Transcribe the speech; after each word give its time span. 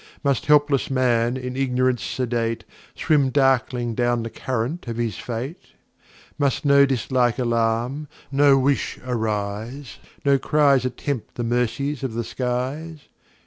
Must 0.23 0.47
helpless 0.47 0.89
Man, 0.89 1.37
in 1.37 1.55
Ignorance 1.55 2.03
sedate, 2.03 2.63
Swim 2.95 3.29
darkling 3.29 3.93
down 3.93 4.23
the 4.23 4.31
Current 4.31 4.87
of 4.87 4.97
his 4.97 5.19
Fate? 5.19 5.63
Must 6.39 6.65
no 6.65 6.87
Dislike 6.87 7.37
alarm, 7.37 8.07
no 8.31 8.57
Wishes 8.57 9.03
rise, 9.05 9.99
No 10.25 10.39
Cries 10.39 10.85
attempt 10.85 11.35
the 11.35 11.43
Mercies 11.43 12.01
of 12.03 12.15
the 12.15 12.23
Skies? 12.23 13.09